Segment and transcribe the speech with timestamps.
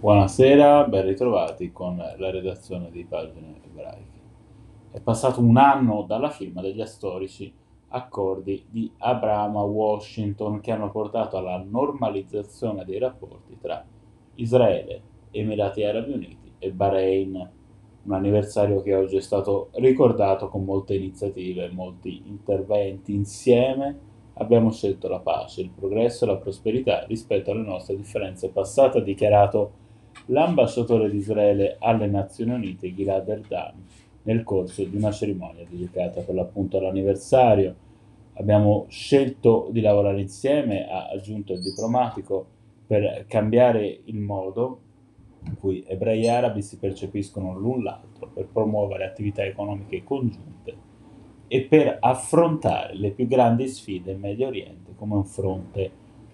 [0.00, 4.20] Buonasera, ben ritrovati con la redazione di Pagine Ebraiche.
[4.92, 7.52] È passato un anno dalla firma degli storici
[7.88, 13.84] accordi di Abramo-Washington che hanno portato alla normalizzazione dei rapporti tra
[14.36, 15.02] Israele,
[15.32, 17.50] Emirati Arabi Uniti e Bahrain.
[18.04, 24.08] Un anniversario che oggi è stato ricordato con molte iniziative, molti interventi insieme
[24.40, 29.02] abbiamo scelto la pace, il progresso e la prosperità rispetto alle nostre differenze passate, ha
[29.02, 29.88] dichiarato
[30.30, 33.74] l'ambasciatore di Israele alle Nazioni Unite Gilad Erdan
[34.22, 37.74] nel corso di una cerimonia dedicata per l'appunto all'anniversario.
[38.34, 44.80] Abbiamo scelto di lavorare insieme, ha aggiunto il diplomatico, per cambiare il modo
[45.44, 50.88] in cui ebrei e arabi si percepiscono l'un l'altro, per promuovere attività economiche congiunte
[51.46, 55.90] e per affrontare le più grandi sfide in Medio Oriente come un fronte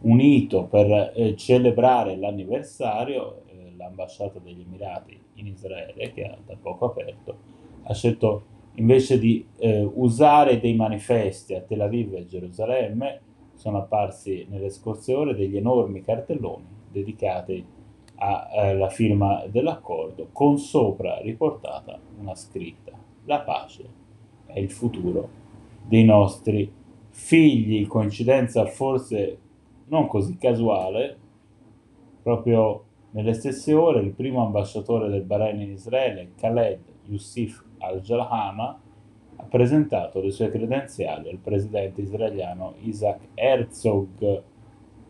[0.00, 3.42] unito per eh, celebrare l'anniversario
[3.78, 7.36] l'ambasciata degli Emirati in Israele che ha da poco aperto
[7.84, 13.20] ha scelto invece di eh, usare dei manifesti a Tel Aviv e Gerusalemme
[13.54, 17.64] sono apparsi nelle scorse ore degli enormi cartelloni dedicati
[18.16, 22.92] alla eh, firma dell'accordo con sopra riportata una scritta.
[23.24, 23.84] La pace
[24.46, 25.28] è il futuro
[25.82, 26.70] dei nostri
[27.10, 29.38] figli, coincidenza forse
[29.86, 31.16] non così casuale,
[32.22, 38.80] proprio nelle stesse ore il primo ambasciatore del Bahrain in Israele, Khaled Youssef al-Jalhama,
[39.36, 44.42] ha presentato le sue credenziali al presidente israeliano Isaac Herzog.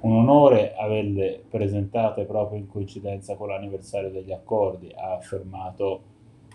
[0.00, 6.00] Un onore averle presentate proprio in coincidenza con l'anniversario degli accordi, ha affermato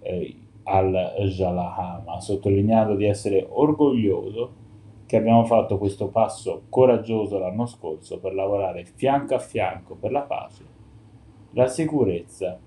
[0.00, 4.60] eh, al-Jalahama, sottolineando di essere orgoglioso
[5.06, 10.22] che abbiamo fatto questo passo coraggioso l'anno scorso per lavorare fianco a fianco per la
[10.22, 10.64] pace,
[11.52, 12.58] la sicurezza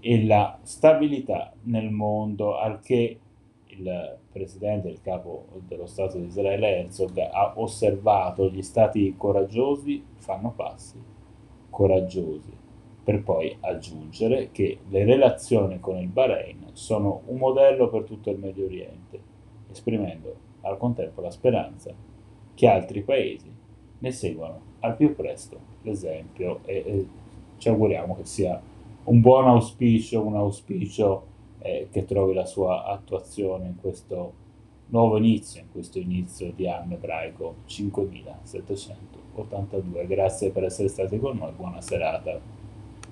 [0.00, 3.18] e la stabilità nel mondo, al che
[3.66, 8.48] il presidente, il capo dello Stato di Israele Herzog ha osservato.
[8.48, 11.16] Gli stati coraggiosi fanno passi
[11.78, 12.52] coraggiosi
[13.04, 18.38] per poi aggiungere che le relazioni con il Bahrain sono un modello per tutto il
[18.38, 19.20] Medio Oriente,
[19.70, 21.94] esprimendo al contempo la speranza
[22.54, 23.48] che altri paesi
[24.00, 27.06] ne seguano al più presto l'esempio e, e
[27.58, 28.58] ci auguriamo che sia
[29.04, 31.26] un buon auspicio, un auspicio
[31.60, 34.32] eh, che trovi la sua attuazione in questo
[34.86, 40.06] nuovo inizio, in questo inizio di anno ebraico 5782.
[40.06, 42.40] Grazie per essere stati con noi, buona serata.